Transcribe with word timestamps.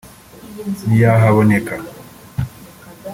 ntiyahaboneka 0.85 1.75